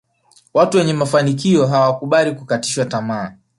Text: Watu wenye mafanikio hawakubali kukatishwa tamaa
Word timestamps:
Watu 0.53 0.77
wenye 0.77 0.93
mafanikio 0.93 1.67
hawakubali 1.67 2.35
kukatishwa 2.35 2.85
tamaa 2.85 3.33